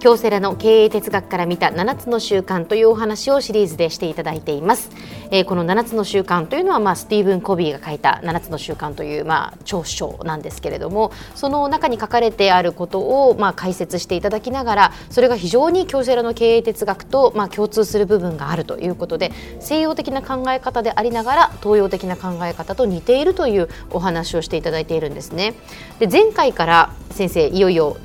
[0.00, 4.90] 京セラの経営哲学から見た7つの習慣というお話をシリーズでしていただいています、
[5.30, 25.52] えー、この7つの習慣というのは、まあ、スティーブン・コビーが書いた7つの習慣という、まあ、長所なんですけれどもその中に書かれてあることを、まあ、解説していただきながらそれが非常に京セラの経営哲学と、まあ、共通する部分があるということで西洋的な考え方でありながら東洋的な考え方と似ているというお話をしていただいているんですね。
[25.98, 27.98] で前回から先生いよいよ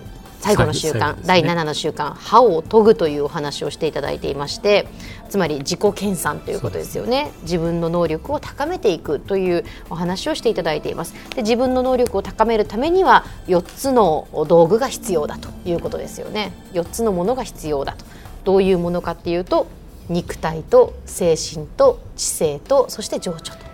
[0.45, 4.87] 最後の習慣、ね、第7の習慣歯を研ぐというお話をしていただいていまして
[5.27, 7.31] つまり自己研鑽ということですよね。
[7.41, 11.15] 自分の能力を高めていくというお話をしていただいています。
[11.35, 16.53] で自分の能力を高めるためには4つの道具が必要だということですよね。
[16.73, 18.05] 4つのものが必要だと。
[18.43, 19.65] どういうものかっていうと
[20.09, 23.64] 肉体と精神と知性とそして情緒と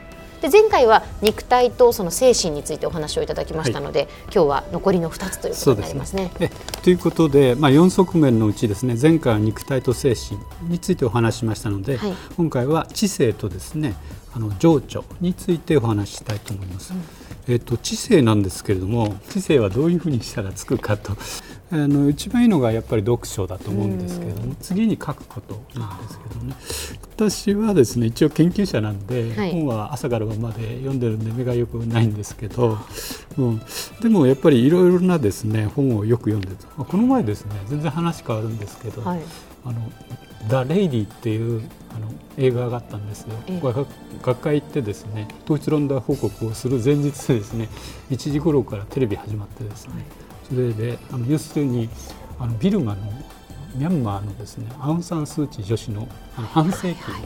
[0.41, 6.31] で前回は肉体とその精神についてお話をいただきましたので、はい、今日は残りの2つということになりますね。
[6.35, 13.95] すねということで、まあ、4側面のうちですね前回は肉体と精神についてお話ししましたので、はい、今回は知性とですね
[14.33, 16.93] あの情緒についてお話ししたいと思います。
[16.93, 17.01] うん
[17.47, 21.17] えっと、知性なんですけれども知性はどういうふうにしたらつくかと
[21.71, 26.55] あの一番いいのがやっぱり読書だと思うんですけれども次に書くことなんですけどね。
[27.15, 32.77] 私はですね一応研究者なんで、はい、本は朝から晩まで読んでるんで目がよくないんですけど、
[33.37, 33.61] うん、
[34.01, 39.21] でもやっぱりいろいろなですね本をよく読んでるこの前ですね全然話変わるんですけど、はい、
[39.65, 39.91] あの
[40.49, 41.61] ダ・レイディっていう
[41.95, 43.35] あの映画があったんですよ、
[44.21, 47.69] 学会行ってですね統一論壇報告をする前日ですね
[48.09, 50.03] 1時頃からテレビ始まってですね、はい、
[50.51, 51.89] それであの要するに
[52.37, 53.01] あのビルマの
[53.75, 57.13] ミャンマーのですねアウン・サン・スー・チー女子のあの半世紀、はい。
[57.15, 57.25] はい。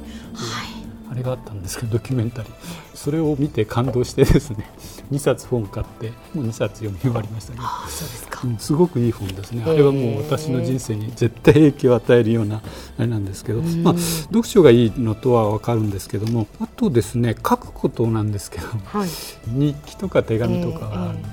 [1.11, 2.51] あれがあったんですけどドキュメンタリー。
[2.93, 4.69] それを見て感動してですね
[5.11, 7.63] 2冊本買ってもう2冊読み終わりましたけど。
[7.87, 9.63] そうですか、うん、すごくいい本ですね。
[9.65, 19.09] あれはもう私の人生に絶対影響を与えるようなあれなんですけど、まあ、読書がいいのとは分かるんですけどもあとですね書くことなんですけど、はい、
[19.49, 21.27] 日記とか手紙とかがあるんで、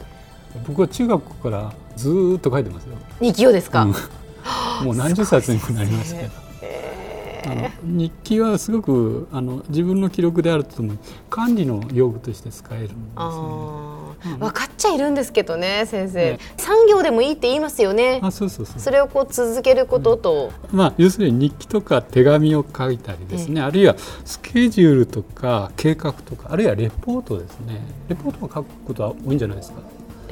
[0.67, 2.97] 僕は中学からずっと書いてますよ。
[3.21, 3.91] 日記をですか、うん、
[4.85, 6.43] もう何十冊にもなりますけど。
[7.45, 10.99] あの日記はすごくあの自分の記録であるとともに
[11.29, 14.39] 管理の用具として使えるんですね。
[14.39, 18.21] 分かっちゃいるんですけどね先生、ね、産業でもいいって言いますよね。
[18.23, 18.79] あそうそうそう。
[18.81, 27.81] それをこう続けることと、うん、まあ、要するに日記とか手紙を書いたりですね、あるいはスケジュールとか計画とかあるいはレポートですね。
[28.09, 29.81] レポートを書くことは多いんじゃないですか？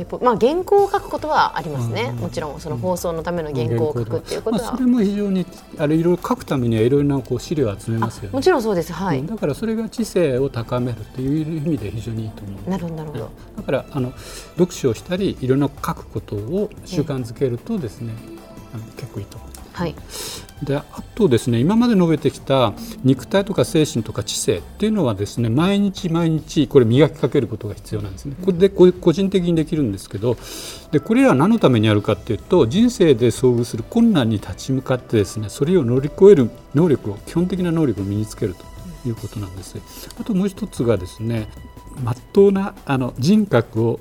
[0.00, 5.46] レポまあ原稿を書くことはありますね、うん、もちろんその放送のための原稿を書くっていうことは、まあ、それも非常に
[5.78, 8.30] あれいろいろ書くためにはいろいろなこう資料を集めますよね。
[8.32, 8.92] もちろんそうです。
[8.92, 12.70] はい、だからそれが知性を高めるという意味で非常にいいと思う。
[12.70, 13.30] なるほどなるほど。
[13.56, 14.12] だからあの
[14.56, 18.12] 読書をしたりいろんな書くことを習慣づけるとですね、
[18.74, 19.94] あの結構いいと思うはい、
[20.62, 28.36] であとですね今まで述べてきた肉体とか精神とか知性っていうのはですね毎日毎日これ磨きかけることが必要なんですね。
[28.44, 30.36] これで個人的にできるんですけど
[30.92, 39.78] でこれらは何のためにやるかっていうと人生で遭遇する困難に立ち向かってですねそれを乗り越える能力を基本的な能力を身につけるということなんです。
[40.20, 41.48] あともう一つがですね
[42.02, 44.00] まっとうなあの人格を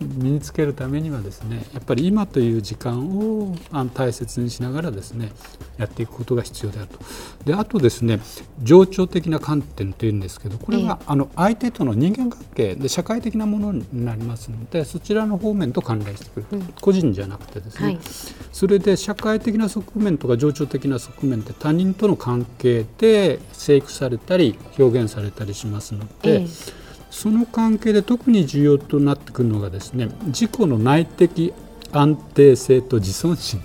[0.00, 3.54] 身につけるためにはですねやっぱり今という時間を
[3.94, 5.32] 大切にしながらですね
[5.78, 6.98] やっていくことが必要であると。
[7.44, 8.20] であとですね
[8.62, 17.98] 情緒的な観点というんですけどこれは、あの相手との人間関係で社会的なものになりますのでそちらの方面と関連してくる、うん、個人じゃなくてですね、はい、
[18.52, 26.46] それで社会的な側面とか情緒的な側面って他人との関係で生育されたり表現されたりしますので。
[27.14, 31.54] その関係で特に重要となってくるのがですね自己の内的
[31.92, 33.62] 安定性と自尊心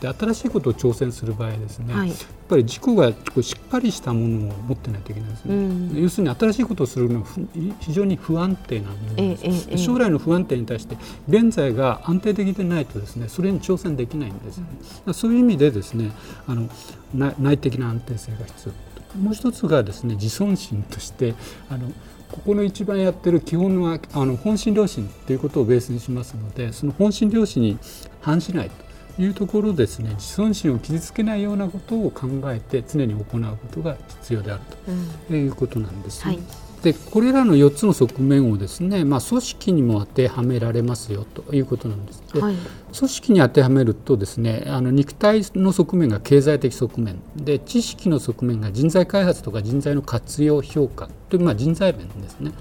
[0.00, 7.26] で新しいことを挑戦する場合ですね、はい、やっぱり自己がしっかりしたものを持ってないといけないですね、うん、要するに新しいことをするのは
[7.80, 10.96] 非常に不安定なものです、ええ、将来の不安定に対して
[11.28, 14.62] 現在が安定的でないとですねそれに挑戦できないんです、
[15.04, 16.12] うん、そういう意味でですね
[16.46, 16.70] あの
[17.38, 18.94] 内的な安定性が必要。
[19.20, 21.34] もう一つがですね自尊心として
[21.70, 21.92] あの
[22.34, 27.78] ここの一番やってる基本はあの本心良心ということをベースにしますのでその本心良心に
[28.20, 28.70] 反しない
[29.16, 33.38] というところですね自尊心を傷つけないようなことを考えて常に行うこ
[33.70, 34.62] とが必要である
[35.28, 36.40] ということなんです、はい、
[36.84, 42.22] でこれらの4つの側面をですね、まあ、組織にも当てはめられますよということなんです。
[42.34, 42.56] で、はい、
[42.94, 47.22] 組織に当てはめるとですねあの肉体の側面が経済的側面。
[47.36, 52.52] で知識の側面が人材開発とか人材の活用評価という、まあ、人材面ですね。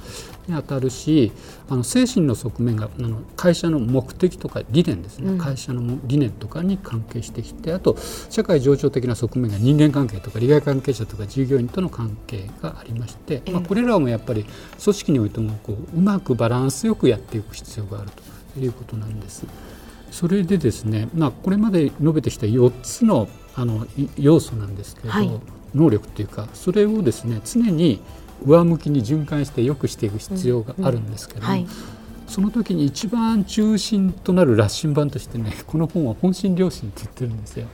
[0.48, 1.32] に当たるし
[1.70, 7.96] あの精神の側面があの会社の目的とか理念ですね、うん、会社の理念とかに関係してきてあと
[8.30, 14.46] 社会情緒的な側面が人間関係とか利害関係者とか従業員との関係がありまして、まあ、これらもやっぱり
[14.82, 18.12] 組織においてもこううまくバランスよくやっていく必要がある
[18.54, 19.46] ということなんです。
[20.12, 23.86] それでですね、まあ、これまで述べてきた4つのあの
[24.18, 25.40] 要素なんですけれど、はい、
[25.76, 28.02] 能力というかそれをですね常に
[28.46, 31.74] 上向きに循環して良くしていく必要があるんですけども、うんうんはい、
[32.28, 37.68] その時に一番中心となる羅針盤としてねこの本は本心良心って言ってるんですよ。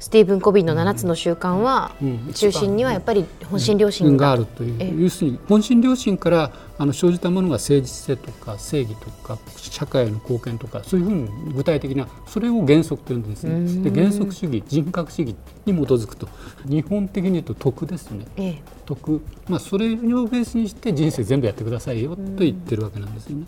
[0.00, 1.92] スティーブン・コビンの7つの習慣は、
[2.34, 13.22] 中心にはやっぱり本心良心があるという、要するに本心良心からあの生じたものが誠実性とか正義とか社会への貢献とかそういうふうに具体的なそれを原則というん。
[13.22, 16.28] ですねで原則主義人格主義に基づくと
[16.64, 23.12] 日本的に言うと徳ですね、ええ、徳、まあ、それをベースにして人生全部やってくださいよと言ってるわけなん。
[23.14, 23.46] ですよね。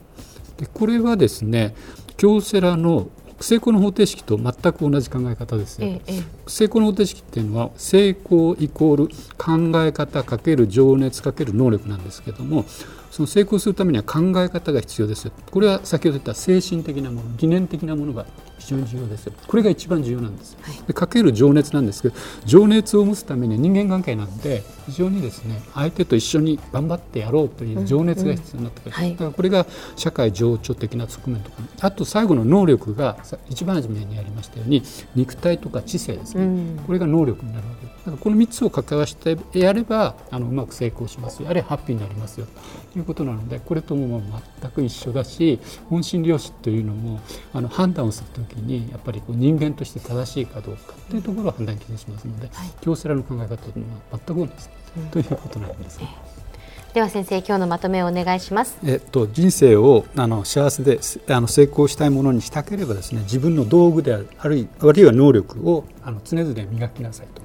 [0.59, 1.75] でこれはですね
[2.17, 3.09] 京セラの
[3.41, 12.65] 成功の方程式と全く同じ考え方ですよ、ええ、成功の方程式っていうのは成功イコール考え方かける情熱かける能力なんですけども
[13.15, 15.33] その成功するためには考え方が必要ですよ。
[15.49, 18.27] これは先ほど言った精神的なもの理念的なものが
[18.59, 19.33] 非常に重要ですよ。
[19.47, 29.05] これが一番重要なんです、はい、でかける情熱なんですけど情熱を持つために人間関係なんで非常にですね相手と一緒に頑張ってやろうという情熱が必要になってくる、うん。
[29.05, 33.19] うん、だからこれが社会情緒的な側面とかあと最後の能力が
[33.49, 34.83] 一番初めにありましたように
[35.15, 37.87] 肉体とか知性ですね、うん、これが能力になるわけ。
[37.87, 41.49] ですだからこの3つを掛け合わせてやればあのうまく成功しますよ。
[41.49, 42.47] あるいはハッピーになりますよ。
[42.93, 44.21] ということなのでこれとも
[44.61, 47.21] 全く一緒だし本心良心というのも
[47.53, 54.53] あの判断をするときにやっぱりこう人間として正しいかどうかというところを判断基準しますので、はい、京セラの考え方というのは全く同じ
[55.11, 56.01] ということなんです。
[56.95, 58.79] では先生今日のまとめをお願いします。
[58.87, 64.69] えっと人生をあの幸せであの成功したいものにしたければですね自分の道具であるあるい
[65.05, 67.43] は能力をあの常々磨きなさいと。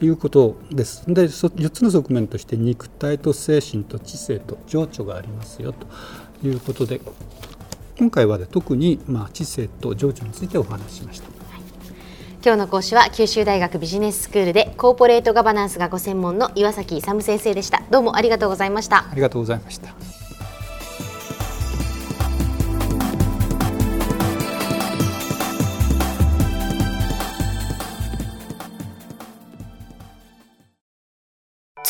[0.00, 1.04] いうことです。
[1.06, 7.00] で4つの側面として肉体と精神と知性と情緒がありますよということで
[7.98, 11.38] 今回は、ね、特に、まあ、知性と情緒についてお話ししました。
[12.44, 20.07] 今日の講師は九州大学ビジネススクールでコーポレートガバナンスがご専門の岩崎勇先生でしたどうもありがとうございましたありがとうございました